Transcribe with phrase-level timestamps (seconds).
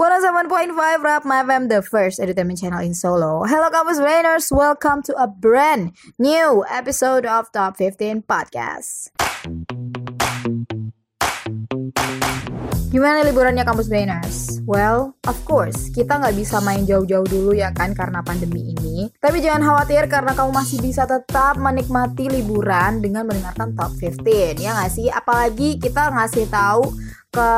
[0.00, 3.44] 107.5 Rap My FM, the first entertainment channel in Solo.
[3.44, 4.48] Hello Campus rainers.
[4.50, 9.12] welcome to a brand new episode of Top 15 Podcast.
[12.90, 14.58] Gimana liburannya kampus Brainers?
[14.66, 19.06] Well, of course, kita nggak bisa main jauh-jauh dulu ya kan karena pandemi ini.
[19.22, 24.58] Tapi jangan khawatir karena kamu masih bisa tetap menikmati liburan dengan mendengarkan Top 15.
[24.58, 25.06] Ya nggak sih?
[25.06, 26.90] Apalagi kita ngasih tahu
[27.30, 27.48] ke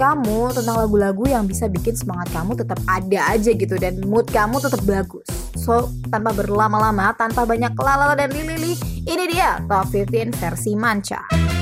[0.00, 4.64] kamu tentang lagu-lagu yang bisa bikin semangat kamu tetap ada aja gitu dan mood kamu
[4.64, 5.28] tetap bagus.
[5.60, 11.59] So, tanpa berlama-lama, tanpa banyak lalala dan lili-lili, ini dia Top 15 versi Manca.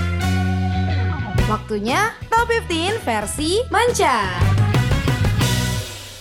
[1.48, 4.37] Waktunya Top 15 versi Manca.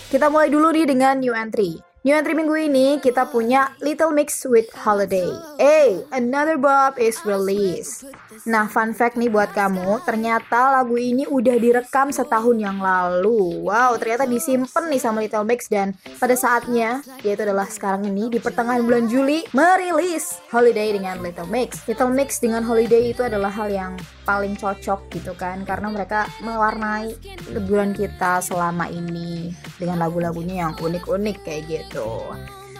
[0.08, 1.76] Kita mulai dulu nih dengan new entry.
[2.00, 5.28] New entry minggu ini kita punya Little Mix with Holiday.
[5.60, 8.08] Hey, another Bob is released.
[8.48, 13.68] Nah, fun fact nih buat kamu, ternyata lagu ini udah direkam setahun yang lalu.
[13.68, 18.40] Wow, ternyata disimpan nih sama Little Mix dan pada saatnya, yaitu adalah sekarang ini di
[18.40, 21.84] pertengahan bulan Juli, merilis Holiday dengan Little Mix.
[21.84, 23.92] Little Mix dengan Holiday itu adalah hal yang
[24.28, 27.16] paling cocok gitu kan, karena mereka mewarnai
[27.48, 32.28] liburan kita selama ini dengan lagu-lagunya yang unik-unik kayak gitu.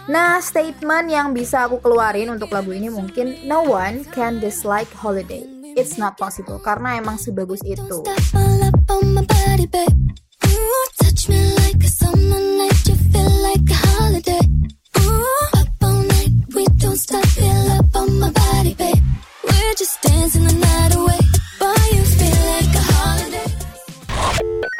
[0.05, 5.41] Nah, statement yang bisa aku keluarin untuk lagu ini mungkin no one can dislike holiday.
[5.73, 8.05] It's not possible karena emang sebagus itu.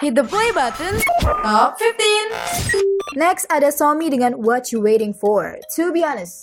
[0.09, 0.97] Hit the play button.
[1.21, 3.13] Top 15.
[3.13, 5.61] Next ada Somi dengan What You Waiting For.
[5.77, 6.41] To be honest,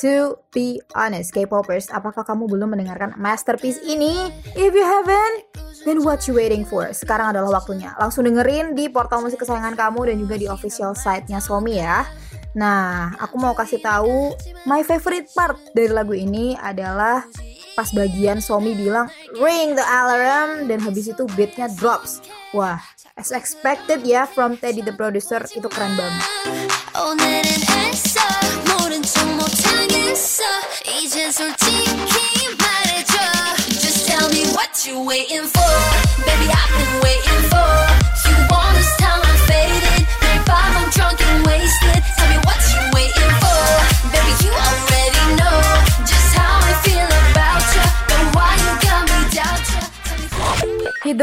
[0.00, 4.32] to be honest, K-popers, apakah kamu belum mendengarkan masterpiece ini?
[4.56, 5.44] If you haven't,
[5.84, 6.88] then what you waiting for?
[6.96, 7.92] Sekarang adalah waktunya.
[8.00, 12.08] Langsung dengerin di portal musik kesayangan kamu dan juga di official site-nya Somi ya.
[12.56, 14.32] Nah, aku mau kasih tahu
[14.64, 17.20] my favorite part dari lagu ini adalah
[17.76, 22.24] pas bagian Somi bilang ring the alarm dan habis itu beatnya drops.
[22.54, 22.78] Wah,
[23.18, 26.22] as expected ya from Teddy the producer itu keren banget.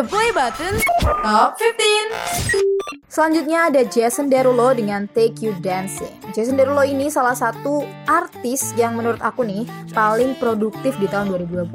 [0.01, 0.81] The play button.
[1.21, 3.05] Top 15.
[3.05, 6.09] Selanjutnya ada Jason Derulo dengan Take You Dancing.
[6.33, 11.69] Jason Derulo ini salah satu artis yang menurut aku nih paling produktif di tahun 2020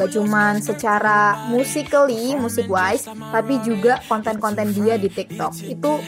[0.00, 6.00] gak cuman secara musically, musik wise, tapi juga konten-konten dia di TikTok itu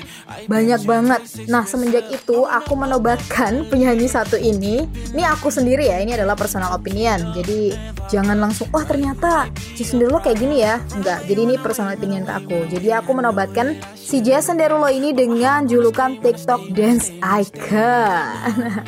[0.48, 1.20] banyak banget.
[1.52, 4.88] Nah semenjak itu aku menobatkan penyanyi satu ini.
[5.12, 7.36] Ini aku sendiri ya, ini adalah personal opinion.
[7.36, 7.76] Jadi
[8.08, 10.80] jangan langsung, wah oh, ternyata Jason Derulo kayak gini ya.
[10.96, 12.58] Enggak, jadi ini personal opinion ke aku.
[12.72, 18.32] Jadi aku menobatkan si Jason Derulo ini dengan julukan TikTok Dance Icon.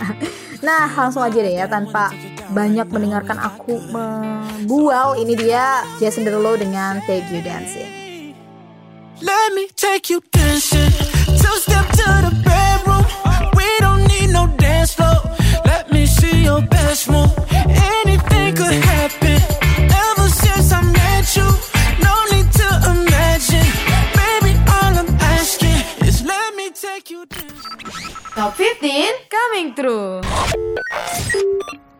[0.66, 2.08] nah langsung aja deh ya tanpa
[2.54, 5.18] banyak mendengarkan aku membual.
[5.18, 7.90] Ini dia Jason Derulo dengan Take You Dancing.
[9.18, 10.90] Let me take you dancing.
[11.38, 13.02] Two step to the bedroom.
[13.58, 15.22] We don't need no dance floor.
[15.66, 17.30] Let me see your best move.
[17.66, 19.38] Anything could happen.
[19.90, 21.46] Ever since I met you
[22.02, 23.68] No need to imagine.
[24.18, 28.14] Baby all I'm asking Is let me take you dancing.
[28.34, 30.20] Top 15 coming through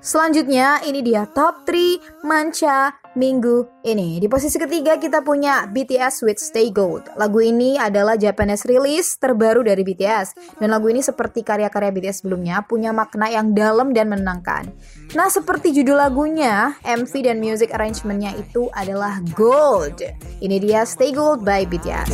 [0.04, 4.20] Selanjutnya ini dia top 3 manca minggu ini.
[4.20, 7.08] Di posisi ketiga kita punya BTS with Stay Gold.
[7.16, 10.60] Lagu ini adalah Japanese release terbaru dari BTS.
[10.60, 14.68] Dan lagu ini seperti karya-karya BTS sebelumnya punya makna yang dalam dan menenangkan.
[15.16, 20.04] Nah seperti judul lagunya, MV dan music arrangementnya itu adalah Gold.
[20.44, 22.12] Ini dia Stay Gold by BTS.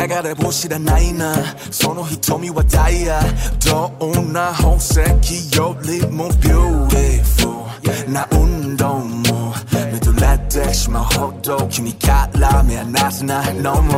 [0.00, 1.34] 流れを知らないな
[1.70, 3.20] その瞳はダイヤ
[3.98, 4.96] どんな宝石
[5.54, 9.52] よりもビューティフルな運動も
[9.92, 13.92] めとれてしまうほど君から目離すないのも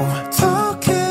[0.81, 1.02] 時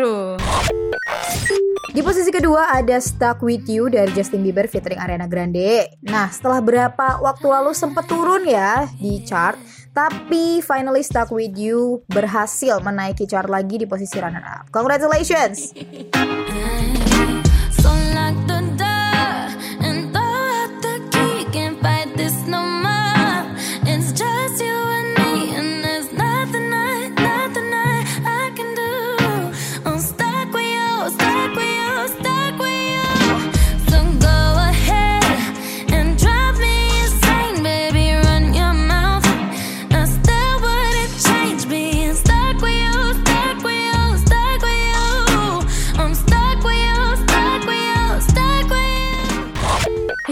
[0.00, 0.40] through.
[1.92, 6.00] Di posisi kedua ada Stuck With You dari Justin Bieber featuring Ariana Grande.
[6.08, 9.60] Nah, setelah berapa waktu lalu sempat turun ya di chart,
[9.92, 14.72] tapi finally Stuck With You berhasil menaiki chart lagi di posisi runner up.
[14.72, 15.76] Congratulations!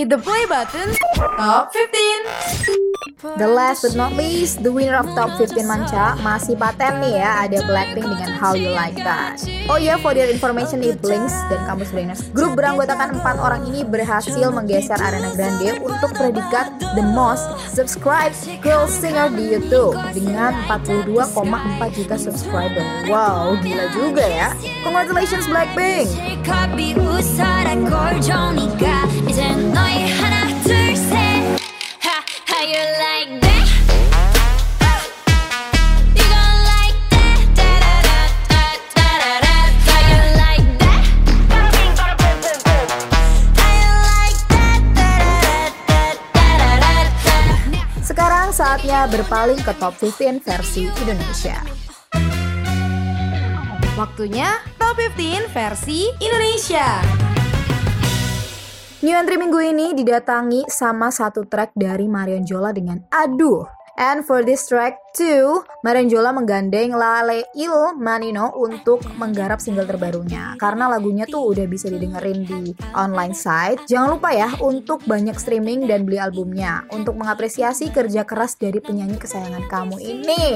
[0.09, 0.95] Hit the play button.
[1.37, 2.88] Top 15.
[3.19, 7.51] The last but not least, the winner of top 15 Manca masih paten nih ya,
[7.51, 9.43] ada Blackpink dengan How You Like That.
[9.67, 13.83] Oh iya, for your information di Blinks dan Kampus Brainers, grup beranggotakan empat orang ini
[13.83, 21.99] berhasil menggeser Ariana Grande untuk predikat the most subscribed girl singer di YouTube dengan 42,4
[21.99, 22.87] juta subscriber.
[23.11, 24.55] Wow, gila juga ya.
[24.87, 26.07] Congratulations Blackpink.
[48.03, 51.63] Sekarang saatnya berpaling ke top 15 versi Indonesia.
[53.95, 57.38] Waktunya top 15 versi Indonesia.
[58.99, 63.63] New entry minggu ini didatangi sama satu track dari Marion Jola dengan Aduh.
[63.95, 70.59] And for this track too, Marion Jola menggandeng Lale Il Manino untuk menggarap single terbarunya.
[70.59, 73.87] Karena lagunya tuh udah bisa didengerin di online site.
[73.87, 76.83] Jangan lupa ya untuk banyak streaming dan beli albumnya.
[76.91, 80.47] Untuk mengapresiasi kerja keras dari penyanyi kesayangan kamu ini.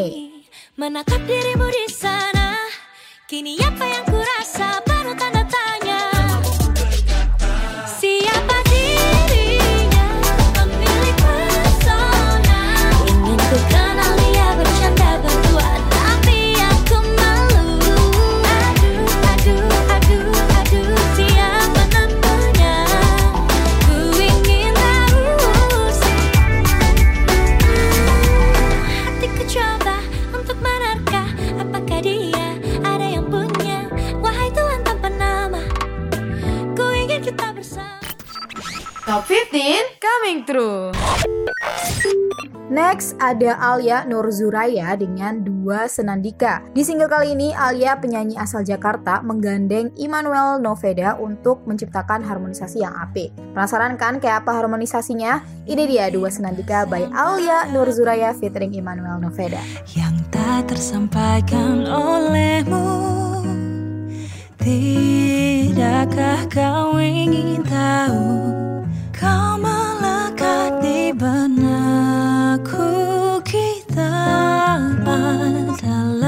[0.75, 2.59] Menatap dirimu di sana
[3.31, 4.92] Kini apa yang kurasa
[43.23, 46.59] ada Alia Nurzuraya dengan dua senandika.
[46.75, 52.91] Di single kali ini Alia penyanyi asal Jakarta menggandeng Immanuel Noveda untuk menciptakan harmonisasi yang
[52.99, 53.31] apik.
[53.55, 55.47] Penasaran kan kayak apa harmonisasinya?
[55.71, 59.63] Ini dia dua senandika by Alia Nurzuraya featuring Immanuel Noveda.
[59.95, 62.89] yang tak tersampaikan olehmu
[64.59, 68.27] Tidakkah kau ingin tahu
[69.13, 72.92] Kau melekat di benakku
[73.93, 74.09] Kita
[75.05, 76.22] adalah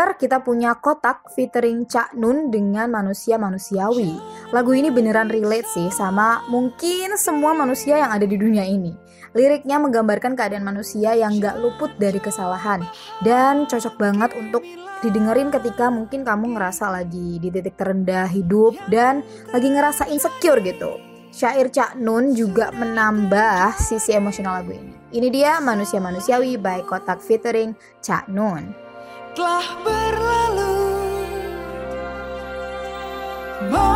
[0.00, 4.16] Terakhir, kita punya kotak featuring Cak Nun dengan manusia manusiawi.
[4.48, 8.96] Lagu ini beneran relate sih sama mungkin semua manusia yang ada di dunia ini.
[9.36, 12.80] Liriknya menggambarkan keadaan manusia yang gak luput dari kesalahan.
[13.20, 14.64] Dan cocok banget untuk
[15.04, 19.20] didengerin ketika mungkin kamu ngerasa lagi di titik terendah hidup dan
[19.52, 20.96] lagi ngerasa insecure gitu.
[21.28, 24.96] Syair Cak Nun juga menambah sisi emosional lagu ini.
[25.12, 28.89] Ini dia Manusia Manusiawi by Kotak featuring Cak Nun.
[29.40, 30.76] Telah berlalu.
[33.72, 33.89] Manusia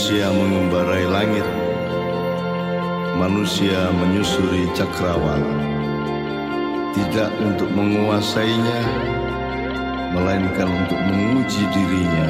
[0.00, 1.44] Manusia mengembarai langit
[3.20, 5.44] manusia menyusuri cakrawala.
[6.96, 8.80] Tidak untuk menguasainya,
[10.16, 12.28] melainkan untuk menguji dirinya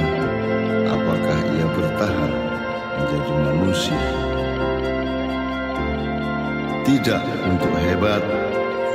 [0.99, 2.33] apakah ia bertahan
[2.99, 4.03] menjadi manusia.
[6.83, 7.23] Tidak
[7.55, 8.23] untuk hebat,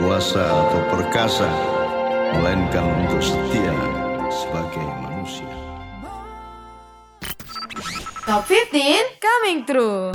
[0.04, 1.48] kuasa atau perkasa,
[2.36, 3.72] melainkan untuk setia
[4.28, 5.75] sebagai manusia.
[8.26, 10.10] Top 15 coming true.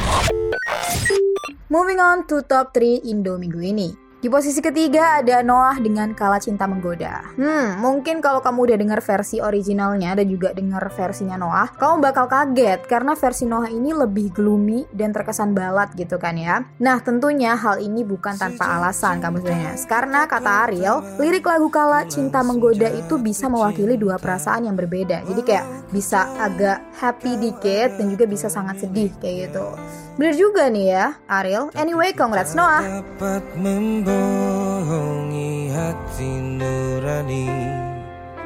[1.70, 4.09] Moving on to top 3 Indo minggu ini.
[4.20, 7.24] Di posisi ketiga ada Noah dengan Kala Cinta Menggoda.
[7.40, 12.28] Hmm, mungkin kalau kamu udah dengar versi originalnya dan juga dengar versinya Noah, kamu bakal
[12.28, 16.68] kaget karena versi Noah ini lebih gloomy dan terkesan balat gitu kan ya.
[16.84, 19.72] Nah, tentunya hal ini bukan tanpa alasan kamu sebenarnya.
[19.88, 25.24] Karena kata Ariel, lirik lagu Kala Cinta Menggoda itu bisa mewakili dua perasaan yang berbeda.
[25.24, 29.64] Jadi kayak bisa agak happy dikit dan juga bisa sangat sedih kayak gitu.
[30.20, 31.72] Bener juga nih ya, Ariel.
[31.72, 32.84] Anyway, congrats Noah.
[32.84, 34.12] dapat membohongi
[35.72, 37.48] hati nurani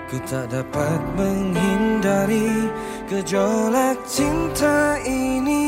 [0.06, 2.70] Ku tak dapat menghindari
[3.10, 5.66] gejolak cinta ini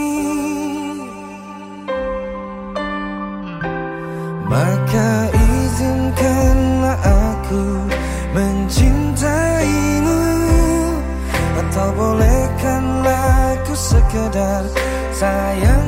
[4.46, 7.82] Maka izinkanlah aku
[8.30, 10.22] mencintaimu
[11.66, 14.62] Atau bolehkanlah aku sekedar
[15.10, 15.85] sayang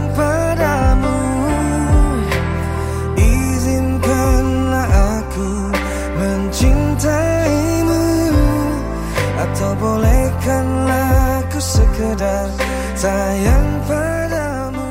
[12.99, 14.83] sayang padamu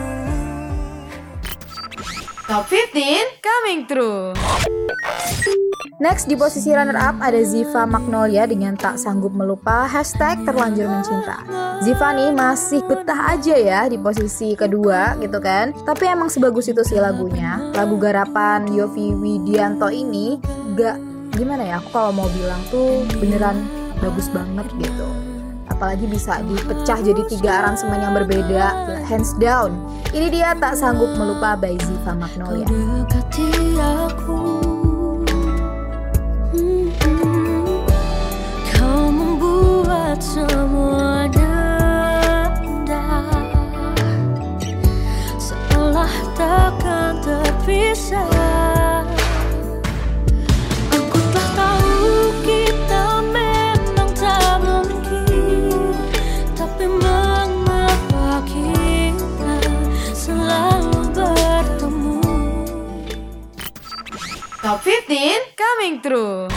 [2.48, 4.32] Top 15 coming true.
[6.00, 11.44] Next di posisi runner up ada Ziva Magnolia dengan tak sanggup melupa hashtag terlanjur mencinta.
[11.84, 15.76] Ziva nih masih betah aja ya di posisi kedua gitu kan.
[15.76, 17.60] Tapi emang sebagus itu sih lagunya.
[17.76, 20.40] Lagu garapan Yofi Widianto ini
[20.80, 20.96] gak
[21.36, 23.68] gimana ya aku kalau mau bilang tuh beneran
[24.00, 25.17] bagus banget gitu.
[25.78, 29.78] Apalagi bisa dipecah jadi tiga aransemen yang berbeda, hands down.
[30.10, 32.66] Ini dia tak sanggup melupa by Ziva Magnolia.
[33.78, 34.42] aku
[36.58, 37.78] Mm-mm.
[38.74, 40.18] Kau membuat
[65.88, 66.52] coming true.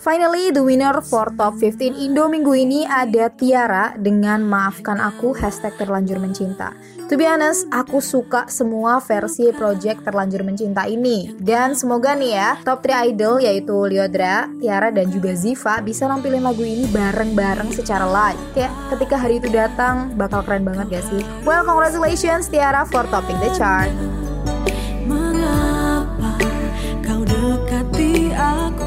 [0.00, 5.76] Finally, the winner for top 15 Indo minggu ini ada Tiara dengan Maafkan Aku hashtag
[5.76, 6.72] terlanjur mencinta.
[7.12, 11.36] To be honest, aku suka semua versi project terlanjur mencinta ini.
[11.36, 16.44] Dan semoga nih ya, top 3 idol yaitu Liodra, Tiara, dan juga Ziva bisa nampilin
[16.44, 18.40] lagu ini bareng-bareng secara live.
[18.56, 21.20] Kayak ketika hari itu datang, bakal keren banget gak sih?
[21.44, 23.92] Well, congratulations Tiara for topping the chart.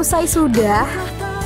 [0.00, 0.88] Usai sudah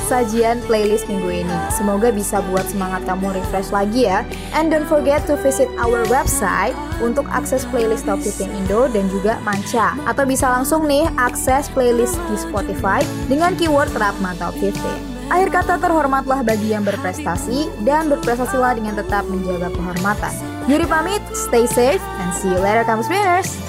[0.07, 1.57] sajian playlist minggu ini.
[1.75, 4.23] Semoga bisa buat semangat kamu refresh lagi ya.
[4.55, 6.71] And don't forget to visit our website
[7.03, 9.99] untuk akses playlist Top 15 Indo dan juga Manca.
[10.07, 14.79] Atau bisa langsung nih akses playlist di Spotify dengan keyword Rapma Top 15.
[15.35, 20.31] Akhir kata terhormatlah bagi yang berprestasi dan berprestasilah dengan tetap menjaga kehormatan.
[20.71, 23.59] Yuri pamit, stay safe, and see you later kamu spinners.